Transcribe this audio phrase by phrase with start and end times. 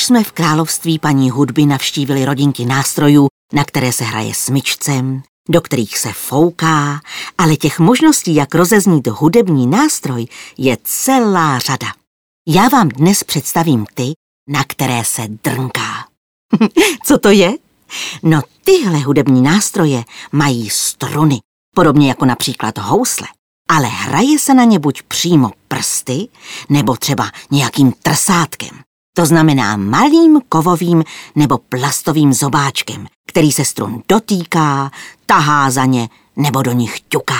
[0.00, 5.60] Už jsme v království paní hudby navštívili rodinky nástrojů, na které se hraje smyčcem, do
[5.60, 7.00] kterých se fouká,
[7.38, 10.26] ale těch možností, jak rozeznít hudební nástroj,
[10.58, 11.86] je celá řada.
[12.48, 14.12] Já vám dnes představím ty,
[14.48, 16.08] na které se drnká.
[17.04, 17.52] Co to je?
[18.22, 21.38] No tyhle hudební nástroje mají struny,
[21.74, 23.26] podobně jako například housle,
[23.70, 26.28] ale hraje se na ně buď přímo prsty,
[26.68, 28.80] nebo třeba nějakým trsátkem.
[29.20, 31.04] To znamená malým kovovým
[31.36, 34.90] nebo plastovým zobáčkem, který se strun dotýká,
[35.26, 37.34] tahá za ně nebo do nich ťuká.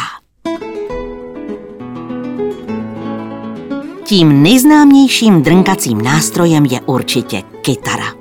[4.05, 8.15] Tím nejznámějším drnkacím nástrojem je určitě kytara.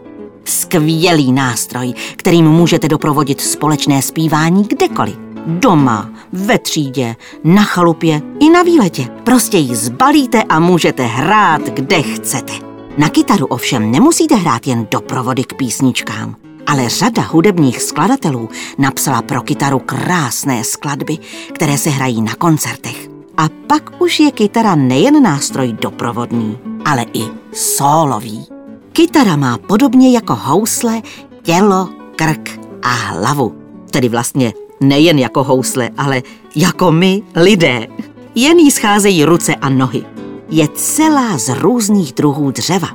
[0.46, 5.16] Skvělý nástroj, kterým můžete doprovodit společné zpívání kdekoliv.
[5.46, 9.08] Doma, ve třídě, na chalupě i na výletě.
[9.24, 12.69] Prostě ji zbalíte a můžete hrát, kde chcete.
[13.00, 16.36] Na kytaru ovšem nemusíte hrát jen doprovody k písničkám,
[16.68, 21.18] ale řada hudebních skladatelů napsala pro kytaru krásné skladby,
[21.54, 23.10] které se hrají na koncertech.
[23.38, 28.46] A pak už je kytara nejen nástroj doprovodný, ale i sólový.
[28.92, 31.02] Kytara má podobně jako housle
[31.44, 33.56] tělo, krk a hlavu.
[33.92, 36.22] Tedy vlastně nejen jako housle, ale
[36.56, 37.88] jako my, lidé.
[38.36, 40.19] Jen jí scházejí ruce a nohy.
[40.52, 42.88] Je celá z různých druhů dřeva,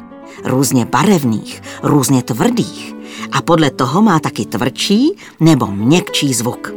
[0.45, 2.95] různě barevných, různě tvrdých
[3.33, 6.75] a podle toho má taky tvrdší nebo měkčí zvuk.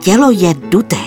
[0.00, 1.04] Tělo je duté,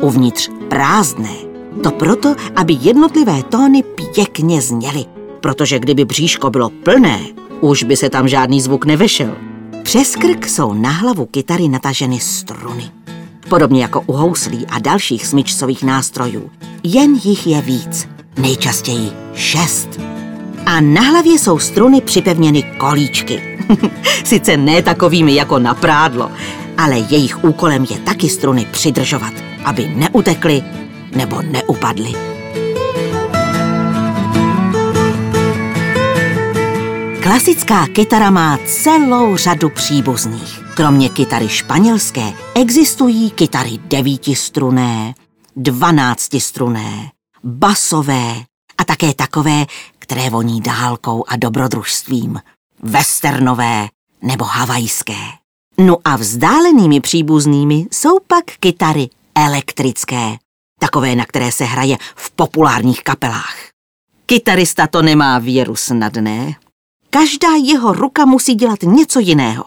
[0.00, 1.34] uvnitř prázdné.
[1.82, 5.04] To proto, aby jednotlivé tóny pěkně zněly,
[5.40, 7.20] protože kdyby bříško bylo plné,
[7.60, 9.36] už by se tam žádný zvuk nevešel.
[9.82, 12.90] Přes krk jsou na hlavu kytary nataženy struny.
[13.48, 16.50] Podobně jako u houslí a dalších smyčcových nástrojů.
[16.82, 18.08] Jen jich je víc,
[18.38, 19.88] nejčastěji šest.
[20.66, 23.58] A na hlavě jsou struny připevněny kolíčky.
[24.24, 26.30] Sice ne takovými jako na prádlo,
[26.78, 29.32] ale jejich úkolem je taky struny přidržovat,
[29.64, 30.62] aby neutekly
[31.16, 32.12] nebo neupadly.
[37.22, 40.60] Klasická kytara má celou řadu příbuzných.
[40.74, 45.14] Kromě kytary španělské existují kytary devítistruné,
[45.56, 47.10] dvanáctistruné,
[47.44, 48.34] basové
[48.78, 49.66] a také takové,
[49.98, 52.40] které voní dálkou a dobrodružstvím,
[52.82, 53.88] westernové
[54.22, 55.22] nebo havajské.
[55.78, 60.36] No a vzdálenými příbuznými jsou pak kytary elektrické,
[60.80, 63.56] takové, na které se hraje v populárních kapelách.
[64.26, 66.54] Kytarista to nemá věru snadné.
[67.10, 69.64] Každá jeho ruka musí dělat něco jiného.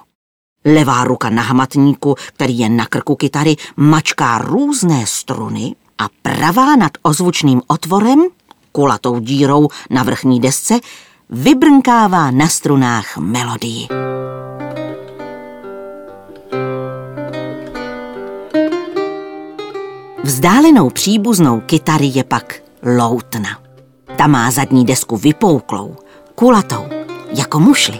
[0.65, 6.91] Levá ruka na hmatníku, který je na krku kytary, mačká různé struny a pravá nad
[7.01, 8.27] ozvučným otvorem,
[8.71, 10.79] kulatou dírou na vrchní desce,
[11.29, 13.87] vybrnkává na strunách melodii.
[20.23, 23.49] Vzdálenou příbuznou kytary je pak loutna.
[24.15, 25.95] Ta má zadní desku vypouklou,
[26.35, 26.85] kulatou,
[27.37, 27.99] jako mušli.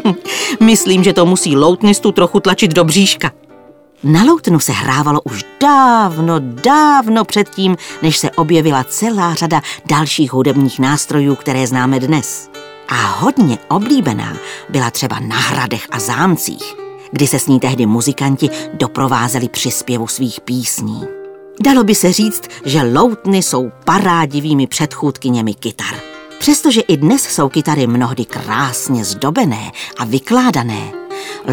[0.60, 3.30] Myslím, že to musí loutnistu trochu tlačit do bříška.
[4.04, 10.78] Na loutnu se hrávalo už dávno, dávno předtím, než se objevila celá řada dalších hudebních
[10.78, 12.50] nástrojů, které známe dnes.
[12.88, 14.36] A hodně oblíbená
[14.68, 16.74] byla třeba na hradech a zámcích,
[17.12, 21.02] kdy se s ní tehdy muzikanti doprovázeli při zpěvu svých písní.
[21.60, 25.94] Dalo by se říct, že loutny jsou parádivými předchůdkyněmi kytar.
[26.38, 31.03] Přestože i dnes jsou kytary mnohdy krásně zdobené a vykládané,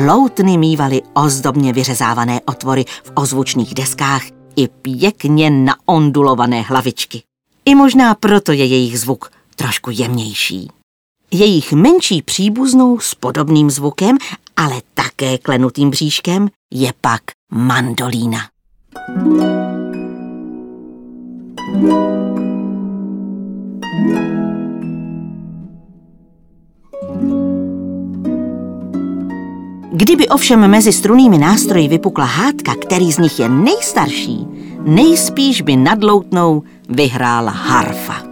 [0.05, 4.21] loutny mývaly ozdobně vyřezávané otvory v ozvučných deskách
[4.55, 7.23] i pěkně naondulované hlavičky.
[7.65, 10.69] I možná proto je jejich zvuk trošku jemnější.
[11.31, 14.17] Jejich menší příbuznou s podobným zvukem,
[14.57, 17.21] ale také klenutým bříškem, je pak
[17.51, 18.39] mandolína.
[30.01, 34.47] Kdyby ovšem mezi strunými nástroji vypukla hádka, který z nich je nejstarší,
[34.85, 38.23] nejspíš by nadloutnou vyhrála harfa.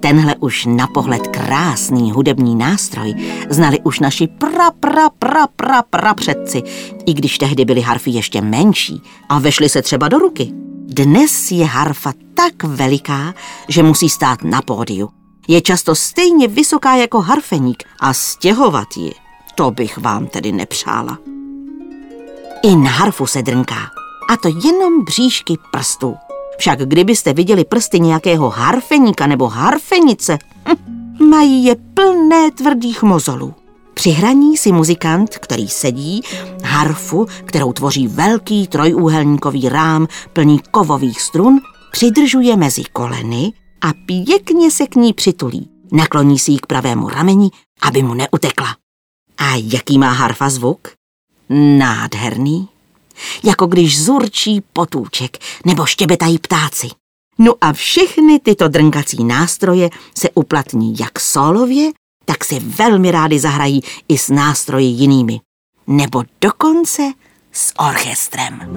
[0.00, 3.14] Tenhle už na pohled krásný hudební nástroj
[3.50, 6.62] znali už naši pra, pra, pra, pra, pra předci,
[7.06, 10.52] i když tehdy byly harfy ještě menší a vešly se třeba do ruky.
[10.86, 13.34] Dnes je harfa tak veliká,
[13.68, 15.08] že musí stát na pódiu.
[15.48, 19.12] Je často stejně vysoká jako harfeník a stěhovat ji,
[19.56, 21.18] to bych vám tedy nepřála.
[22.62, 23.90] I na harfu se drnká,
[24.30, 26.14] a to jenom bříšky prstů.
[26.58, 30.38] Však kdybyste viděli prsty nějakého harfeníka nebo harfenice,
[30.68, 33.54] hm, mají je plné tvrdých mozolů.
[33.94, 36.22] Při hraní si muzikant, který sedí,
[36.64, 41.60] harfu, kterou tvoří velký trojúhelníkový rám plný kovových strun,
[41.92, 45.70] přidržuje mezi koleny a pěkně se k ní přitulí.
[45.92, 47.50] Nakloní si ji k pravému rameni,
[47.82, 48.66] aby mu neutekla.
[49.38, 50.88] A jaký má harfa zvuk?
[51.78, 52.68] Nádherný.
[53.44, 56.88] Jako když zurčí potůček nebo štěbetají ptáci.
[57.38, 61.90] No a všechny tyto drnkací nástroje se uplatní jak solově,
[62.24, 65.40] tak si velmi rádi zahrají i s nástroji jinými.
[65.86, 67.12] Nebo dokonce
[67.52, 68.76] s orchestrem.